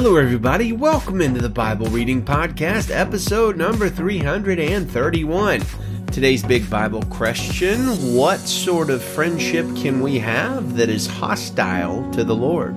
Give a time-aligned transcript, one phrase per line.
[0.00, 0.72] Hello, everybody.
[0.72, 5.60] Welcome into the Bible Reading Podcast, episode number 331.
[6.12, 7.80] Today's big Bible question
[8.14, 12.76] What sort of friendship can we have that is hostile to the Lord?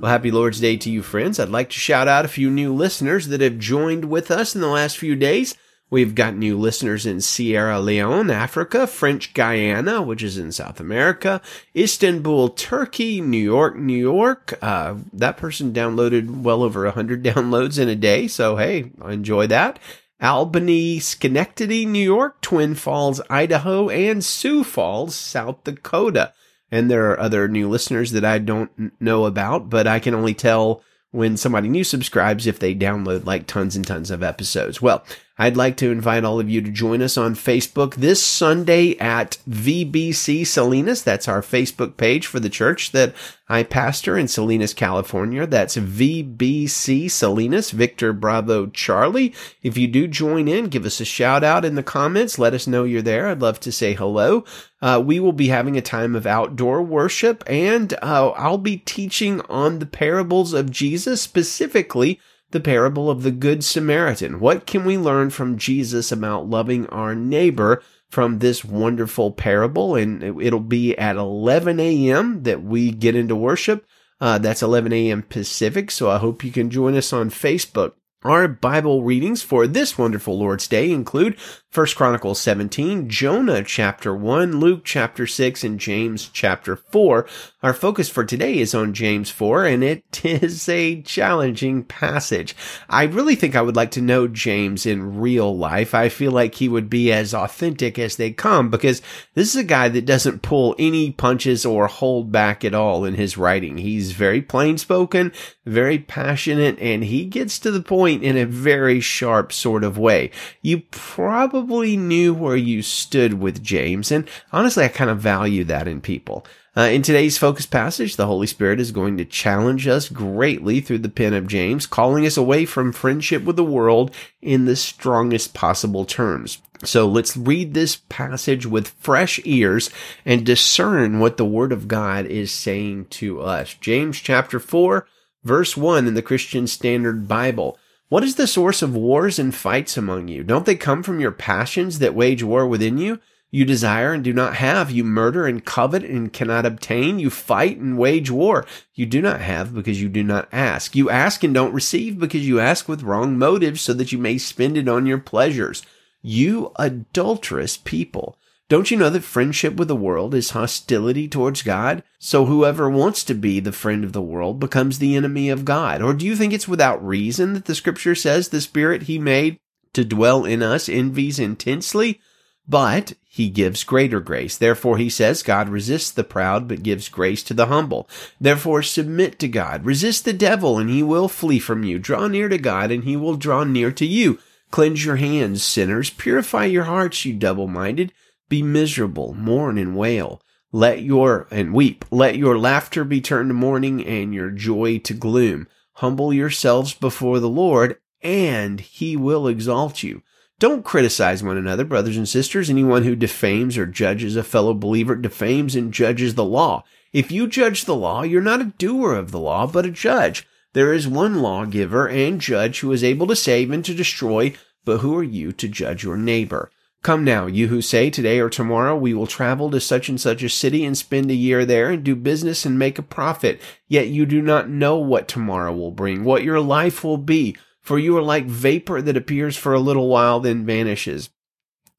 [0.00, 1.38] Well, happy Lord's Day to you, friends.
[1.38, 4.60] I'd like to shout out a few new listeners that have joined with us in
[4.60, 5.54] the last few days.
[5.92, 11.42] We've got new listeners in Sierra Leone, Africa, French Guiana, which is in South America,
[11.76, 14.54] Istanbul, Turkey, New York, New York.
[14.62, 18.26] Uh, that person downloaded well over 100 downloads in a day.
[18.26, 19.78] So, hey, enjoy that.
[20.18, 26.32] Albany, Schenectady, New York, Twin Falls, Idaho, and Sioux Falls, South Dakota.
[26.70, 30.32] And there are other new listeners that I don't know about, but I can only
[30.32, 34.80] tell when somebody new subscribes if they download like tons and tons of episodes.
[34.80, 35.04] Well,
[35.42, 39.38] I'd like to invite all of you to join us on Facebook this Sunday at
[39.50, 41.02] VBC Salinas.
[41.02, 43.12] That's our Facebook page for the church that
[43.48, 45.44] I pastor in Salinas, California.
[45.44, 49.34] That's VBC Salinas, Victor Bravo Charlie.
[49.64, 52.38] If you do join in, give us a shout out in the comments.
[52.38, 53.26] Let us know you're there.
[53.26, 54.44] I'd love to say hello.
[54.80, 59.40] Uh, we will be having a time of outdoor worship and uh, I'll be teaching
[59.48, 62.20] on the parables of Jesus specifically
[62.52, 64.40] the parable of the Good Samaritan.
[64.40, 69.96] What can we learn from Jesus about loving our neighbor from this wonderful parable?
[69.96, 72.42] And it'll be at 11 a.m.
[72.44, 73.86] that we get into worship.
[74.20, 75.22] Uh, that's 11 a.m.
[75.22, 75.90] Pacific.
[75.90, 77.94] So I hope you can join us on Facebook.
[78.24, 81.36] Our Bible readings for this wonderful Lord's Day include
[81.74, 87.26] 1 Chronicles 17, Jonah chapter 1, Luke chapter 6, and James chapter 4.
[87.62, 92.54] Our focus for today is on James 4, and it is a challenging passage.
[92.90, 95.94] I really think I would like to know James in real life.
[95.94, 99.00] I feel like he would be as authentic as they come because
[99.32, 103.14] this is a guy that doesn't pull any punches or hold back at all in
[103.14, 103.78] his writing.
[103.78, 105.32] He's very plain spoken,
[105.64, 110.30] very passionate, and he gets to the point in a very sharp sort of way.
[110.60, 114.10] You probably probably knew where you stood with James.
[114.10, 116.44] And honestly, I kind of value that in people.
[116.76, 120.98] Uh, in today's focus passage, the Holy Spirit is going to challenge us greatly through
[120.98, 125.54] the pen of James, calling us away from friendship with the world in the strongest
[125.54, 126.58] possible terms.
[126.84, 129.90] So let's read this passage with fresh ears
[130.24, 133.74] and discern what the Word of God is saying to us.
[133.74, 135.06] James chapter 4,
[135.44, 137.78] verse 1 in the Christian Standard Bible.
[138.12, 140.44] What is the source of wars and fights among you?
[140.44, 143.20] Don't they come from your passions that wage war within you?
[143.50, 144.90] You desire and do not have.
[144.90, 147.18] You murder and covet and cannot obtain.
[147.18, 148.66] You fight and wage war.
[148.94, 150.94] You do not have because you do not ask.
[150.94, 154.36] You ask and don't receive because you ask with wrong motives so that you may
[154.36, 155.82] spend it on your pleasures.
[156.20, 158.36] You adulterous people.
[158.72, 162.02] Don't you know that friendship with the world is hostility towards God?
[162.18, 166.00] So whoever wants to be the friend of the world becomes the enemy of God.
[166.00, 169.58] Or do you think it's without reason that the scripture says the spirit he made
[169.92, 172.18] to dwell in us envies intensely?
[172.66, 174.56] But he gives greater grace.
[174.56, 178.08] Therefore, he says, God resists the proud, but gives grace to the humble.
[178.40, 179.84] Therefore, submit to God.
[179.84, 181.98] Resist the devil, and he will flee from you.
[181.98, 184.38] Draw near to God, and he will draw near to you.
[184.70, 186.08] Cleanse your hands, sinners.
[186.08, 188.14] Purify your hearts, you double minded.
[188.52, 190.42] Be miserable, mourn and wail.
[190.72, 192.04] Let your, and weep.
[192.10, 195.68] Let your laughter be turned to mourning and your joy to gloom.
[195.94, 200.20] Humble yourselves before the Lord and he will exalt you.
[200.58, 202.68] Don't criticize one another, brothers and sisters.
[202.68, 206.84] Anyone who defames or judges a fellow believer defames and judges the law.
[207.10, 210.46] If you judge the law, you're not a doer of the law, but a judge.
[210.74, 214.52] There is one lawgiver and judge who is able to save and to destroy,
[214.84, 216.70] but who are you to judge your neighbor?
[217.02, 220.44] Come now, you who say today or tomorrow we will travel to such and such
[220.44, 224.06] a city and spend a year there and do business and make a profit, yet
[224.06, 228.16] you do not know what tomorrow will bring, what your life will be, for you
[228.16, 231.30] are like vapor that appears for a little while then vanishes.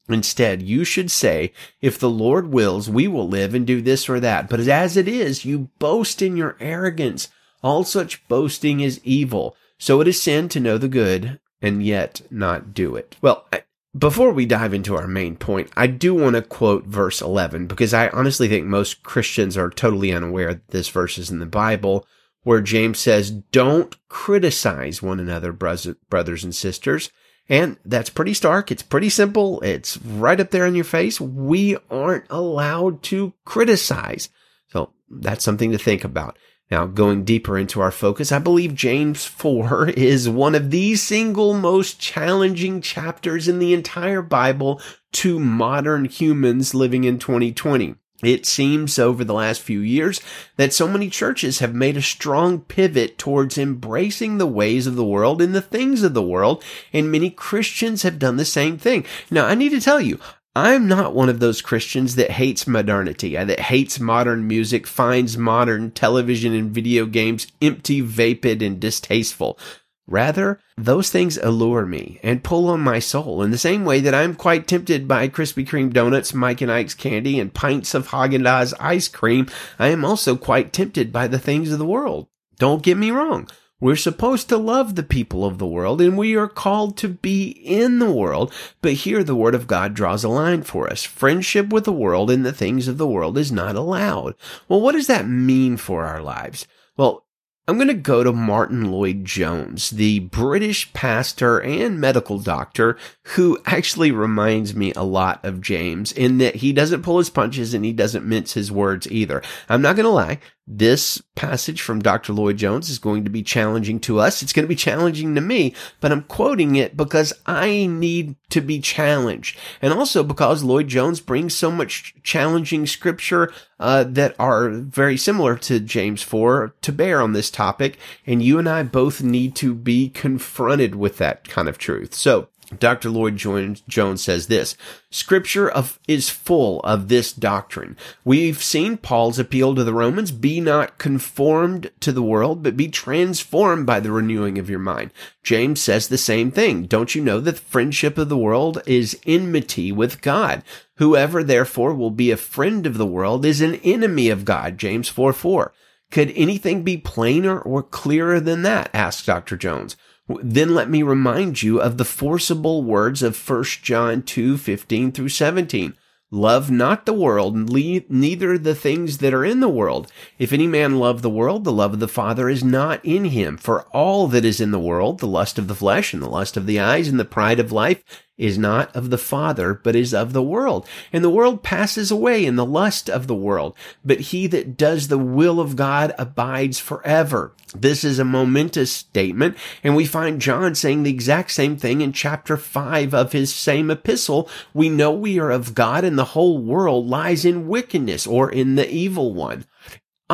[0.08, 4.20] Instead, you should say, if the Lord wills, we will live and do this or
[4.20, 4.48] that.
[4.48, 7.28] But as it is, you boast in your arrogance.
[7.62, 9.56] All such boasting is evil.
[9.78, 13.16] So it is sin to know the good and yet not do it.
[13.22, 13.46] Well,
[13.96, 17.94] before we dive into our main point, I do want to quote verse 11 because
[17.94, 22.06] I honestly think most Christians are totally unaware that this verse is in the Bible
[22.42, 27.10] where James says, don't criticize one another, brothers and sisters.
[27.48, 28.70] And that's pretty stark.
[28.70, 29.60] It's pretty simple.
[29.60, 31.20] It's right up there in your face.
[31.20, 34.28] We aren't allowed to criticize.
[34.68, 36.38] So that's something to think about.
[36.70, 41.54] Now, going deeper into our focus, I believe James 4 is one of the single
[41.54, 44.80] most challenging chapters in the entire Bible
[45.12, 47.96] to modern humans living in 2020.
[48.22, 50.20] It seems over the last few years
[50.56, 55.04] that so many churches have made a strong pivot towards embracing the ways of the
[55.04, 59.04] world and the things of the world, and many Christians have done the same thing.
[59.30, 60.18] Now, I need to tell you,
[60.56, 65.90] I'm not one of those Christians that hates modernity, that hates modern music, finds modern
[65.90, 69.58] television and video games empty, vapid, and distasteful.
[70.06, 74.14] Rather, those things allure me and pull on my soul in the same way that
[74.14, 78.74] I'm quite tempted by Krispy Kreme donuts, Mike and Ike's candy, and pints of Haagen-Dazs
[78.78, 79.48] ice cream.
[79.78, 82.28] I am also quite tempted by the things of the world.
[82.58, 83.48] Don't get me wrong.
[83.80, 87.48] We're supposed to love the people of the world and we are called to be
[87.48, 88.52] in the world.
[88.80, 91.04] But here the word of God draws a line for us.
[91.04, 94.36] Friendship with the world and the things of the world is not allowed.
[94.68, 96.66] Well, what does that mean for our lives?
[96.96, 97.24] Well,
[97.66, 104.12] I'm going to go to Martyn Lloyd-Jones, the British pastor and medical doctor who actually
[104.12, 107.94] reminds me a lot of James in that he doesn't pull his punches and he
[107.94, 109.42] doesn't mince his words either.
[109.66, 110.40] I'm not going to lie.
[110.66, 112.32] This passage from Dr.
[112.32, 114.42] Lloyd-Jones is going to be challenging to us.
[114.42, 118.62] It's going to be challenging to me, but I'm quoting it because I need to
[118.62, 119.58] be challenged.
[119.82, 125.80] And also because Lloyd-Jones brings so much challenging scripture uh, that are very similar to
[125.80, 127.98] James 4 to bear on this topic.
[128.26, 132.14] And you and I both need to be confronted with that kind of truth.
[132.14, 133.10] So Dr.
[133.10, 134.76] Lloyd Jones says this,
[135.10, 137.96] scripture of, is full of this doctrine.
[138.24, 142.88] We've seen Paul's appeal to the Romans, be not conformed to the world, but be
[142.88, 145.12] transformed by the renewing of your mind.
[145.42, 146.84] James says the same thing.
[146.84, 150.62] Don't you know that the friendship of the world is enmity with God?
[150.96, 154.78] Whoever therefore will be a friend of the world is an enemy of God.
[154.78, 155.72] James 4 4.
[156.10, 158.88] Could anything be plainer or clearer than that?
[158.94, 159.56] asked Dr.
[159.56, 159.96] Jones.
[160.28, 165.28] Then let me remind you of the forcible words of 1 John 2, 15 through
[165.28, 165.94] 17.
[166.30, 170.10] Love not the world, neither the things that are in the world.
[170.36, 173.56] If any man love the world, the love of the Father is not in him.
[173.56, 176.56] For all that is in the world, the lust of the flesh and the lust
[176.56, 178.02] of the eyes and the pride of life
[178.36, 180.86] is not of the Father, but is of the world.
[181.12, 185.08] And the world passes away in the lust of the world, but he that does
[185.08, 187.52] the will of God abides forever.
[187.74, 192.12] This is a momentous statement, and we find John saying the exact same thing in
[192.12, 194.48] chapter 5 of his same epistle.
[194.72, 198.74] We know we are of God, and the whole world lies in wickedness or in
[198.74, 199.64] the evil one.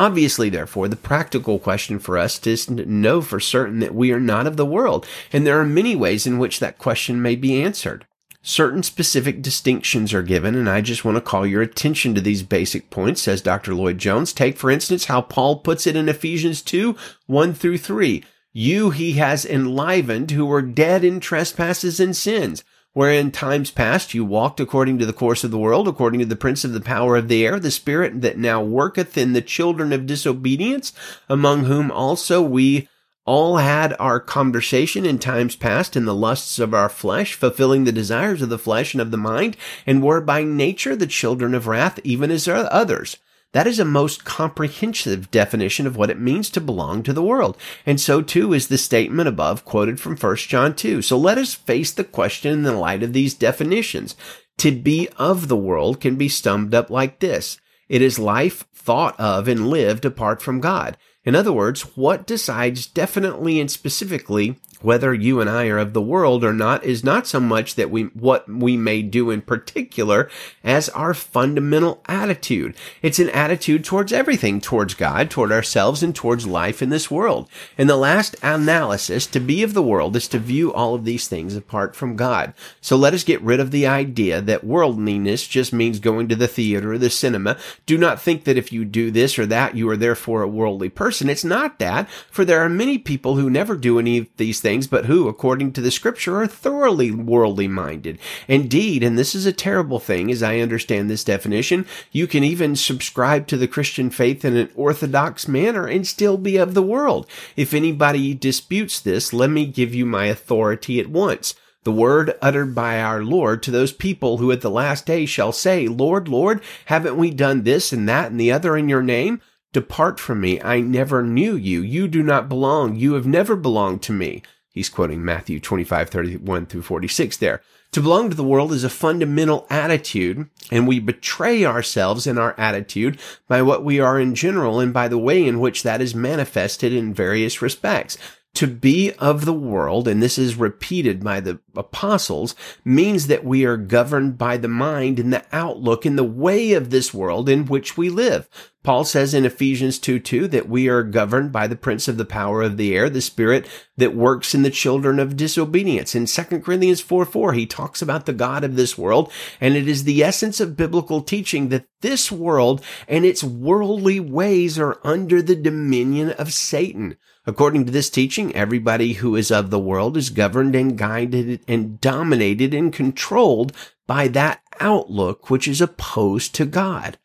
[0.01, 4.19] Obviously, therefore, the practical question for us is to know for certain that we are
[4.19, 7.61] not of the world, and there are many ways in which that question may be
[7.61, 8.07] answered.
[8.41, 12.41] Certain specific distinctions are given, and I just want to call your attention to these
[12.41, 13.75] basic points, says Dr.
[13.75, 14.33] Lloyd-Jones.
[14.33, 16.95] Take, for instance, how Paul puts it in Ephesians 2,
[17.27, 18.23] 1 through 3.
[18.53, 24.13] You he has enlivened who were dead in trespasses and sins where in times past
[24.13, 26.81] you walked according to the course of the world, according to the prince of the
[26.81, 30.91] power of the air, the spirit that now worketh in the children of disobedience,
[31.29, 32.87] among whom also we
[33.25, 37.91] all had our conversation in times past in the lusts of our flesh, fulfilling the
[37.91, 39.55] desires of the flesh and of the mind,
[39.85, 43.17] and were by nature the children of wrath, even as others.
[43.53, 47.57] That is a most comprehensive definition of what it means to belong to the world.
[47.85, 51.01] And so too is the statement above quoted from 1 John 2.
[51.01, 54.15] So let us face the question in the light of these definitions.
[54.59, 57.59] To be of the world can be summed up like this.
[57.89, 60.97] It is life thought of and lived apart from God.
[61.25, 66.01] In other words, what decides definitely and specifically whether you and I are of the
[66.01, 70.29] world or not is not so much that we, what we may do in particular
[70.63, 72.75] as our fundamental attitude.
[73.01, 77.49] It's an attitude towards everything, towards God, toward ourselves, and towards life in this world.
[77.77, 81.27] And the last analysis, to be of the world, is to view all of these
[81.27, 82.53] things apart from God.
[82.79, 86.47] So let us get rid of the idea that worldliness just means going to the
[86.47, 87.57] theater or the cinema.
[87.85, 90.89] Do not think that if you do this or that, you are therefore a worldly
[90.89, 91.29] person.
[91.29, 94.70] It's not that, for there are many people who never do any of these things
[94.71, 98.17] things, but who, according to the scripture, are thoroughly worldly minded.
[98.47, 102.77] Indeed, and this is a terrible thing as I understand this definition, you can even
[102.77, 107.27] subscribe to the Christian faith in an orthodox manner and still be of the world.
[107.57, 112.75] If anybody disputes this, let me give you my authority at once the word uttered
[112.75, 116.61] by our Lord to those people who at the last day shall say, Lord, Lord,
[116.85, 119.41] haven't we done this and that and the other in your name?
[119.73, 120.61] Depart from me.
[120.61, 121.81] I never knew you.
[121.81, 122.97] You do not belong.
[122.97, 124.43] You have never belonged to me.
[124.73, 127.61] He's quoting Matthew 25, 31 through 46 there.
[127.91, 132.57] To belong to the world is a fundamental attitude, and we betray ourselves in our
[132.57, 136.15] attitude by what we are in general and by the way in which that is
[136.15, 138.17] manifested in various respects.
[138.55, 143.65] To be of the world, and this is repeated by the apostles, means that we
[143.65, 147.65] are governed by the mind and the outlook and the way of this world in
[147.65, 148.49] which we live.
[148.83, 152.25] Paul says in Ephesians 2 2 that we are governed by the prince of the
[152.25, 156.15] power of the air, the spirit that works in the children of disobedience.
[156.15, 159.87] In 2 Corinthians 4 4, he talks about the God of this world, and it
[159.87, 165.43] is the essence of biblical teaching that this world and its worldly ways are under
[165.43, 167.17] the dominion of Satan.
[167.45, 172.01] According to this teaching, everybody who is of the world is governed and guided and
[172.01, 173.73] dominated and controlled
[174.07, 177.19] by that outlook which is opposed to God.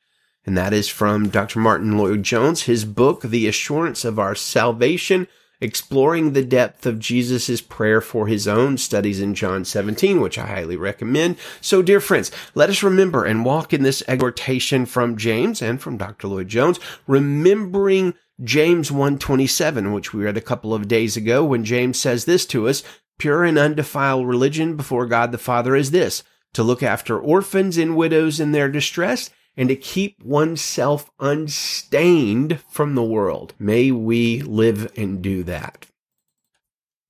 [0.47, 1.59] And that is from Dr.
[1.59, 5.27] Martyn Lloyd-Jones, his book, The Assurance of Our Salvation,
[5.61, 10.47] exploring the depth of Jesus' prayer for his own studies in John 17, which I
[10.47, 11.37] highly recommend.
[11.61, 15.97] So, dear friends, let us remember and walk in this exhortation from James and from
[15.97, 16.29] Dr.
[16.29, 22.25] Lloyd-Jones, remembering James 127, which we read a couple of days ago when James says
[22.25, 22.85] this to us,
[23.19, 26.23] pure and undefiled religion before God the Father is this,
[26.53, 32.95] to look after orphans and widows in their distress and to keep oneself unstained from
[32.95, 33.55] the world.
[33.59, 35.87] May we live and do that.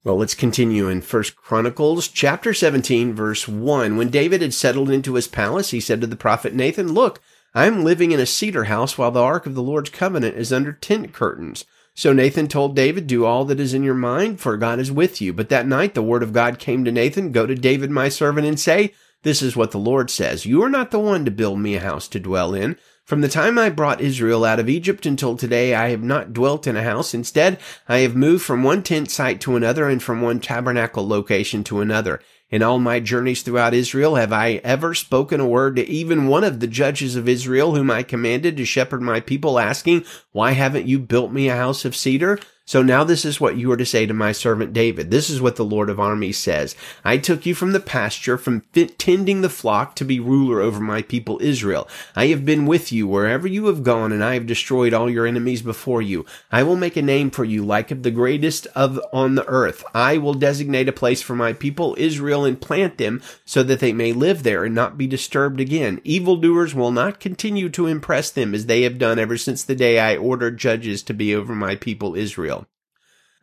[0.05, 3.97] Well, let's continue in First Chronicles chapter 17 verse 1.
[3.97, 7.21] When David had settled into his palace, he said to the prophet Nathan, "Look,
[7.57, 10.53] I am living in a cedar house while the ark of the Lord's covenant is
[10.53, 11.65] under tent curtains.
[11.95, 15.23] So Nathan told David, Do all that is in your mind, for God is with
[15.23, 15.33] you.
[15.33, 18.47] But that night the word of God came to Nathan, Go to David my servant
[18.47, 18.93] and say,
[19.27, 20.47] This is what the Lord says.
[20.47, 22.79] You are not the one to build me a house to dwell in.
[23.05, 26.69] From the time I brought Israel out of Egypt until today, I have not dwelt
[26.69, 27.13] in a house.
[27.13, 31.65] Instead, I have moved from one tent site to another and from one tabernacle location
[31.65, 32.21] to another.
[32.51, 36.45] In all my journeys throughout Israel, have I ever spoken a word to even one
[36.45, 40.87] of the judges of Israel whom I commanded to shepherd my people, asking, Why haven't
[40.87, 42.39] you built me a house of cedar?
[42.69, 45.13] So now this is what you are to say to my servant David.
[45.13, 46.75] This is what the Lord of armies says.
[47.05, 48.65] I took you from the pasture, from
[48.99, 51.87] tending the flock to be ruler over my people Israel.
[52.17, 55.29] I have been with you wherever you have gone, and I have destroyed all your
[55.29, 56.27] enemies before you.
[56.51, 59.85] I will make a name for you like of the greatest of on the earth.
[59.95, 63.93] I will designate a place for my people Israel and plant them so that they
[63.93, 66.01] may live there and not be disturbed again.
[66.03, 70.01] Evildoers will not continue to impress them as they have done ever since the day
[70.01, 72.56] I ordered judges to be over my people Israel.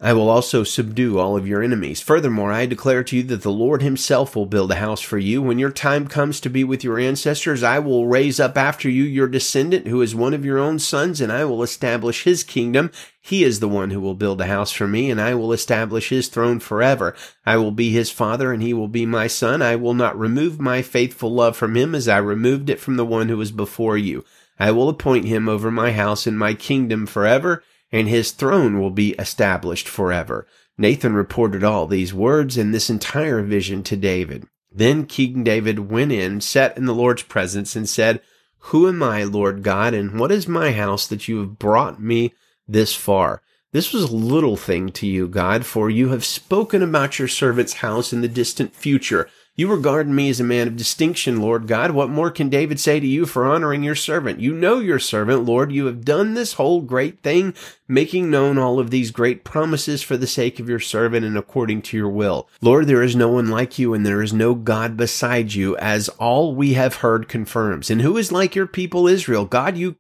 [0.04, 2.02] I will also subdue all of your enemies.
[2.02, 5.42] Furthermore, I declare to you that the Lord himself will build a house for you.
[5.42, 9.04] When your time comes to be with your ancestors, I will raise up after you
[9.04, 12.92] your descendant who is one of your own sons, and I will establish his kingdom.
[13.22, 16.10] He is the one who will build a house for me, and I will establish
[16.10, 17.16] his throne forever.
[17.46, 19.62] I will be his father, and he will be my son.
[19.62, 23.06] I will not remove my faithful love from him as I removed it from the
[23.06, 24.26] one who was before you.
[24.60, 28.90] I will appoint him over my house and my kingdom forever and his throne will
[28.90, 30.48] be established forever.
[30.80, 34.48] Nathan reported all these words and this entire vision to David.
[34.72, 38.20] Then King David went in, sat in the Lord's presence, and said,
[38.58, 42.34] Who am I, Lord God, and what is my house that you have brought me
[42.68, 43.44] this far?
[43.72, 47.74] This was a little thing to you, God, for you have spoken about your servant's
[47.74, 49.30] house in the distant future.
[49.56, 51.92] You regard me as a man of distinction, Lord God.
[51.92, 54.40] What more can David say to you for honoring your servant?
[54.40, 55.72] You know your servant, Lord.
[55.72, 57.54] You have done this whole great thing,
[57.88, 61.84] making known all of these great promises for the sake of your servant and according
[61.84, 62.50] to your will.
[62.62, 66.10] Lord, there is no one like you and there is no God beside you, as
[66.10, 67.92] all we have heard confirms.
[67.92, 69.46] And who is like your people Israel?
[69.46, 69.98] God, you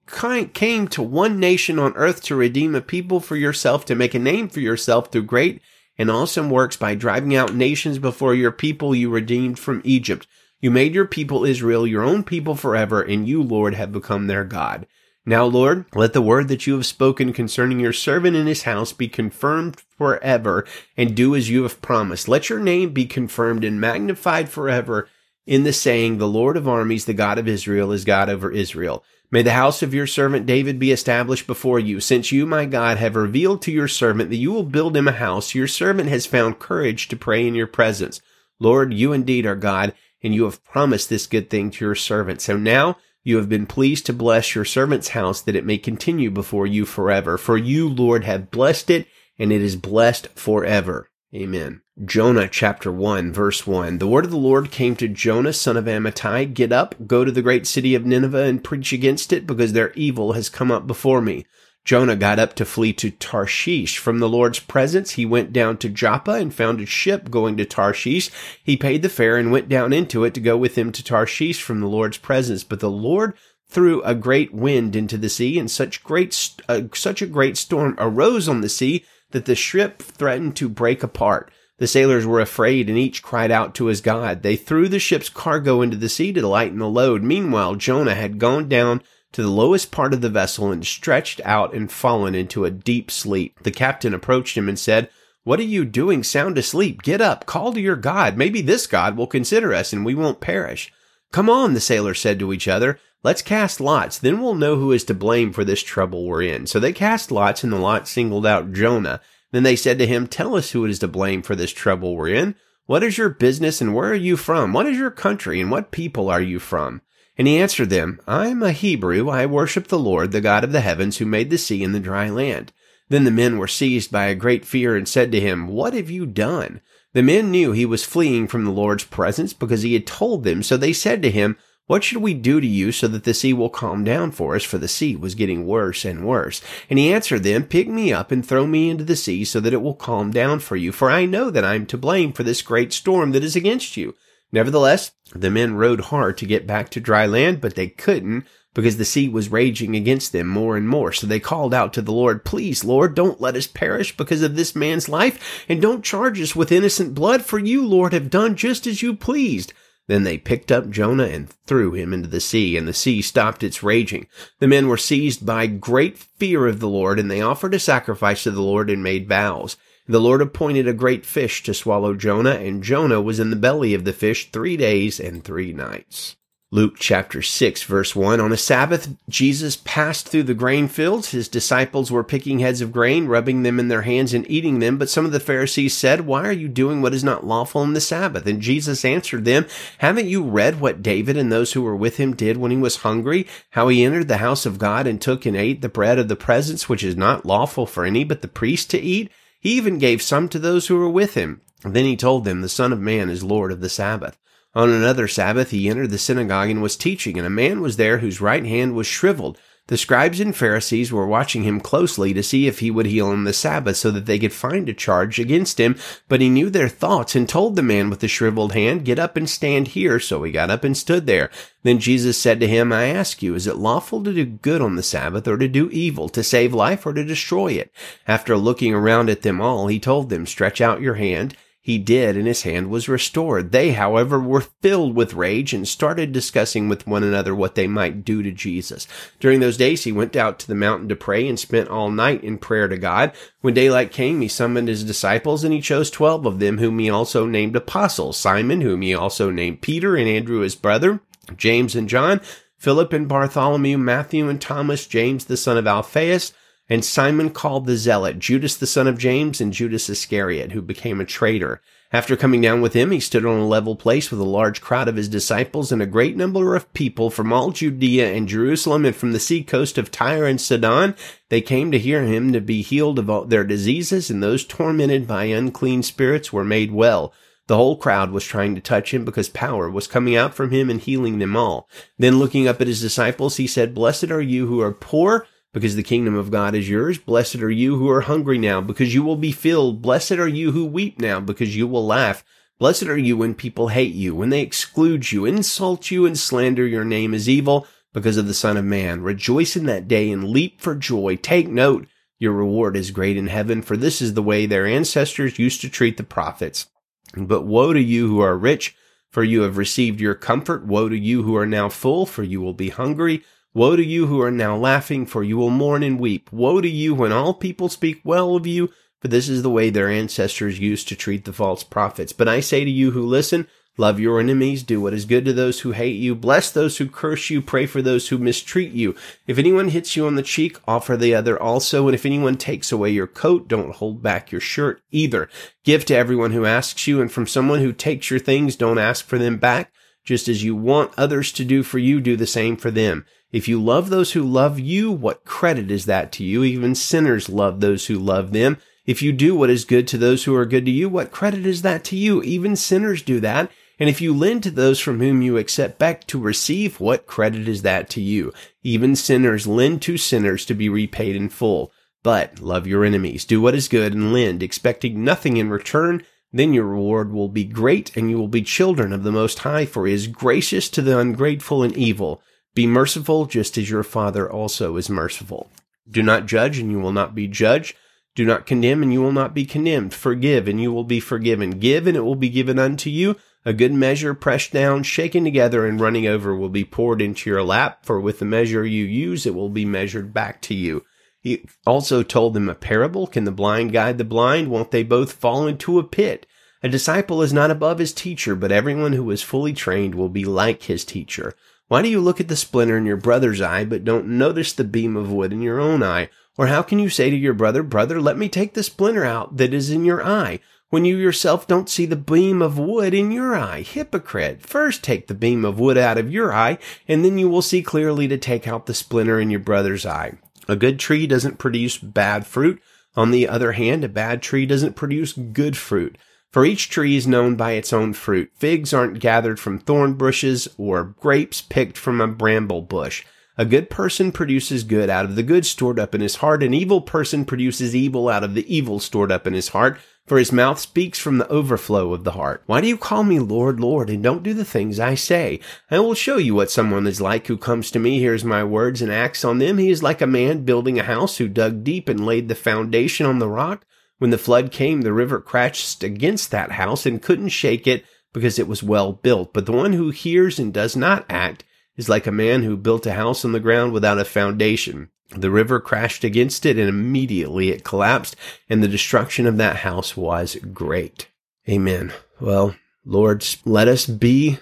[0.55, 4.19] came to one nation on earth to redeem a people for yourself, to make a
[4.19, 5.61] name for yourself through great
[5.97, 10.27] and awesome works by driving out nations before your people you redeemed from Egypt.
[10.59, 14.43] You made your people Israel your own people forever, and you, Lord, have become their
[14.43, 14.87] God.
[15.25, 18.91] Now, Lord, let the word that you have spoken concerning your servant and his house
[18.91, 20.65] be confirmed forever,
[20.97, 22.27] and do as you have promised.
[22.27, 25.07] Let your name be confirmed and magnified forever
[25.45, 29.03] in the saying, The Lord of armies, the God of Israel, is God over Israel.
[29.33, 31.99] May the house of your servant David be established before you.
[31.99, 35.11] Since you, my God, have revealed to your servant that you will build him a
[35.11, 38.21] house, your servant has found courage to pray in your presence.
[38.59, 42.41] Lord, you indeed are God, and you have promised this good thing to your servant.
[42.41, 46.29] So now you have been pleased to bless your servant's house that it may continue
[46.29, 47.39] before you forever.
[47.39, 49.07] For you, Lord, have blessed it,
[49.39, 51.09] and it is blessed forever.
[51.35, 51.81] Amen.
[52.05, 53.97] Jonah chapter 1 verse 1.
[53.97, 57.31] The word of the Lord came to Jonah son of Amittai, Get up, go to
[57.31, 60.85] the great city of Nineveh and preach against it because their evil has come up
[60.85, 61.47] before me.
[61.85, 63.97] Jonah got up to flee to Tarshish.
[63.97, 67.65] From the Lord's presence, he went down to Joppa and found a ship going to
[67.65, 68.29] Tarshish.
[68.63, 71.63] He paid the fare and went down into it to go with him to Tarshish
[71.63, 72.63] from the Lord's presence.
[72.63, 73.33] But the Lord
[73.67, 77.95] threw a great wind into the sea and such great, uh, such a great storm
[77.97, 81.51] arose on the sea that the ship threatened to break apart.
[81.79, 84.41] The sailors were afraid and each cried out to his God.
[84.41, 87.23] They threw the ship's cargo into the sea to lighten the load.
[87.23, 89.01] Meanwhile, Jonah had gone down
[89.33, 93.11] to the lowest part of the vessel and stretched out and fallen into a deep
[93.11, 93.61] sleep.
[93.63, 95.09] The captain approached him and said,
[95.43, 97.01] What are you doing sound asleep?
[97.01, 98.37] Get up, call to your God.
[98.37, 100.93] Maybe this God will consider us and we won't perish.
[101.31, 102.99] Come on, the sailors said to each other.
[103.23, 106.67] Let's cast lots, then we'll know who is to blame for this trouble we're in.
[106.67, 109.21] So they cast lots, and the lot singled out Jonah.
[109.51, 112.29] Then they said to him, Tell us who is to blame for this trouble we're
[112.29, 112.55] in.
[112.85, 114.73] What is your business, and where are you from?
[114.73, 117.01] What is your country, and what people are you from?
[117.37, 119.29] And he answered them, I am a Hebrew.
[119.29, 122.01] I worship the Lord, the God of the heavens, who made the sea and the
[122.01, 122.73] dry land.
[123.07, 126.09] Then the men were seized by a great fear and said to him, What have
[126.09, 126.81] you done?
[127.13, 130.61] The men knew he was fleeing from the Lord's presence because he had told them.
[130.61, 131.57] So they said to him,
[131.93, 134.63] What should we do to you so that the sea will calm down for us?
[134.63, 136.59] For the sea was getting worse and worse.
[136.89, 139.73] And he answered them, Pick me up and throw me into the sea so that
[139.73, 140.91] it will calm down for you.
[140.91, 143.95] For I know that I am to blame for this great storm that is against
[143.95, 144.15] you.
[144.51, 148.97] Nevertheless, the men rowed hard to get back to dry land, but they couldn't because
[148.97, 151.11] the sea was raging against them more and more.
[151.11, 154.55] So they called out to the Lord, Please, Lord, don't let us perish because of
[154.55, 158.55] this man's life, and don't charge us with innocent blood, for you, Lord, have done
[158.55, 159.73] just as you pleased.
[160.07, 163.63] Then they picked up Jonah and threw him into the sea, and the sea stopped
[163.63, 164.27] its raging.
[164.59, 168.43] The men were seized by great fear of the Lord, and they offered a sacrifice
[168.43, 169.77] to the Lord and made vows.
[170.05, 173.93] The Lord appointed a great fish to swallow Jonah, and Jonah was in the belly
[173.93, 176.35] of the fish three days and three nights.
[176.73, 178.39] Luke chapter 6 verse 1.
[178.39, 181.29] On a Sabbath, Jesus passed through the grain fields.
[181.29, 184.97] His disciples were picking heads of grain, rubbing them in their hands and eating them.
[184.97, 187.93] But some of the Pharisees said, Why are you doing what is not lawful in
[187.93, 188.47] the Sabbath?
[188.47, 189.67] And Jesus answered them,
[189.99, 192.95] Haven't you read what David and those who were with him did when he was
[192.95, 193.45] hungry?
[193.69, 196.35] How he entered the house of God and took and ate the bread of the
[196.35, 199.31] presence, which is not lawful for any but the priest to eat?
[199.59, 201.61] He even gave some to those who were with him.
[201.83, 204.39] Then he told them, The Son of Man is Lord of the Sabbath.
[204.75, 208.19] On another Sabbath he entered the synagogue and was teaching, and a man was there
[208.19, 209.59] whose right hand was shriveled.
[209.87, 213.43] The scribes and Pharisees were watching him closely to see if he would heal on
[213.43, 215.97] the Sabbath so that they could find a charge against him.
[216.29, 219.35] But he knew their thoughts and told the man with the shriveled hand, Get up
[219.35, 220.21] and stand here.
[220.21, 221.51] So he got up and stood there.
[221.83, 224.95] Then Jesus said to him, I ask you, is it lawful to do good on
[224.95, 227.91] the Sabbath or to do evil, to save life or to destroy it?
[228.25, 231.57] After looking around at them all, he told them, Stretch out your hand.
[231.85, 233.73] He did, and his hand was restored.
[233.73, 238.23] They, however, were filled with rage and started discussing with one another what they might
[238.23, 239.05] do to Jesus.
[239.41, 242.41] During those days, he went out to the mountain to pray and spent all night
[242.41, 243.33] in prayer to God.
[243.59, 247.09] When daylight came, he summoned his disciples, and he chose twelve of them, whom he
[247.09, 251.19] also named apostles Simon, whom he also named Peter, and Andrew his brother,
[251.57, 252.39] James and John,
[252.77, 256.53] Philip and Bartholomew, Matthew and Thomas, James the son of Alphaeus,
[256.89, 261.21] and Simon called the zealot, Judas the son of James, and Judas Iscariot, who became
[261.21, 261.81] a traitor.
[262.11, 265.07] After coming down with him, he stood on a level place with a large crowd
[265.07, 269.15] of his disciples and a great number of people from all Judea and Jerusalem and
[269.15, 271.15] from the sea coast of Tyre and Sidon.
[271.49, 275.25] They came to hear him to be healed of all their diseases, and those tormented
[275.25, 277.33] by unclean spirits were made well.
[277.65, 280.89] The whole crowd was trying to touch him because power was coming out from him
[280.89, 281.89] and healing them all.
[282.19, 285.95] Then looking up at his disciples, he said, Blessed are you who are poor, because
[285.95, 287.17] the kingdom of God is yours.
[287.17, 290.01] Blessed are you who are hungry now, because you will be filled.
[290.01, 292.45] Blessed are you who weep now, because you will laugh.
[292.79, 296.85] Blessed are you when people hate you, when they exclude you, insult you, and slander
[296.85, 299.21] your name as evil because of the Son of Man.
[299.21, 301.35] Rejoice in that day and leap for joy.
[301.35, 302.07] Take note,
[302.37, 305.89] your reward is great in heaven, for this is the way their ancestors used to
[305.89, 306.87] treat the prophets.
[307.35, 308.95] But woe to you who are rich,
[309.31, 310.85] for you have received your comfort.
[310.85, 313.43] Woe to you who are now full, for you will be hungry.
[313.75, 316.51] Woe to you who are now laughing, for you will mourn and weep.
[316.51, 319.89] Woe to you when all people speak well of you, for this is the way
[319.89, 322.33] their ancestors used to treat the false prophets.
[322.33, 325.53] But I say to you who listen, love your enemies, do what is good to
[325.53, 329.15] those who hate you, bless those who curse you, pray for those who mistreat you.
[329.47, 332.91] If anyone hits you on the cheek, offer the other also, and if anyone takes
[332.91, 335.49] away your coat, don't hold back your shirt either.
[335.83, 339.25] Give to everyone who asks you, and from someone who takes your things, don't ask
[339.25, 339.91] for them back.
[340.23, 343.25] Just as you want others to do for you, do the same for them.
[343.53, 346.63] If you love those who love you, what credit is that to you?
[346.63, 348.79] Even sinners love those who love them.
[349.05, 351.63] If you do what is good to those who are good to you, what credit
[351.67, 352.41] is that to you?
[352.41, 353.69] Even sinners do that.
[353.99, 357.67] And if you lend to those from whom you expect back to receive, what credit
[357.67, 358.51] is that to you?
[358.81, 361.91] Even sinners lend to sinners to be repaid in full.
[362.23, 366.25] But love your enemies, do what is good, and lend, expecting nothing in return.
[366.51, 369.85] Then your reward will be great, and you will be children of the Most High,
[369.85, 372.41] for he is gracious to the ungrateful and evil.
[372.75, 375.69] Be merciful just as your Father also is merciful.
[376.09, 377.95] Do not judge and you will not be judged.
[378.35, 380.11] Do not condemn, and you will not be condemned.
[380.11, 381.77] Forgive, and you will be forgiven.
[381.77, 383.35] Give, and it will be given unto you.
[383.63, 387.63] A good measure, pressed down, shaken together, and running over, will be poured into your
[387.63, 388.03] lap.
[388.03, 391.05] For with the measure you use, it will be measured back to you.
[391.41, 393.27] He also told them a parable.
[393.27, 394.69] Can the blind guide the blind?
[394.69, 396.47] Won't they both fall into a pit?
[396.81, 400.43] A disciple is not above his teacher, but everyone who is fully trained will be
[400.43, 401.53] like his teacher.
[401.93, 404.83] Why do you look at the splinter in your brother's eye, but don't notice the
[404.83, 406.29] beam of wood in your own eye?
[406.57, 409.57] Or how can you say to your brother, Brother, let me take the splinter out
[409.57, 413.31] that is in your eye, when you yourself don't see the beam of wood in
[413.31, 413.83] your eye?
[413.83, 414.63] Hypocrite!
[414.63, 417.83] First take the beam of wood out of your eye, and then you will see
[417.83, 420.33] clearly to take out the splinter in your brother's eye.
[420.67, 422.81] A good tree doesn't produce bad fruit.
[423.15, 426.17] On the other hand, a bad tree doesn't produce good fruit.
[426.53, 428.51] For each tree is known by its own fruit.
[428.53, 433.25] Figs aren't gathered from thorn bushes or grapes picked from a bramble bush.
[433.57, 436.61] A good person produces good out of the good stored up in his heart.
[436.61, 439.97] An evil person produces evil out of the evil stored up in his heart.
[440.27, 442.61] For his mouth speaks from the overflow of the heart.
[442.67, 445.59] Why do you call me Lord, Lord, and don't do the things I say?
[445.89, 449.01] I will show you what someone is like who comes to me, hears my words,
[449.01, 449.79] and acts on them.
[449.79, 453.25] He is like a man building a house who dug deep and laid the foundation
[453.25, 453.85] on the rock.
[454.23, 458.57] When the flood came, the river crashed against that house and couldn't shake it because
[458.57, 459.51] it was well built.
[459.51, 461.65] But the one who hears and does not act
[461.97, 465.09] is like a man who built a house on the ground without a foundation.
[465.31, 468.37] The river crashed against it and immediately it collapsed
[468.69, 471.27] and the destruction of that house was great.
[471.67, 472.13] Amen.
[472.39, 474.57] Well, Lord, let us be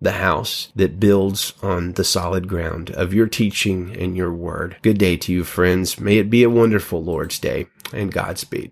[0.00, 4.78] the house that builds on the solid ground of your teaching and your word.
[4.80, 6.00] Good day to you, friends.
[6.00, 8.70] May it be a wonderful Lord's day and Godspeed.